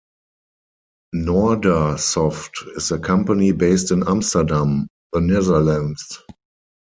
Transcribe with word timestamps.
NoorderSoft 1.13 2.75
is 2.75 2.89
a 2.91 2.97
company 2.97 3.51
based 3.51 3.91
in 3.91 4.01
Amsterdam, 4.07 4.87
the 5.13 5.21
Netherlands. 5.21 6.23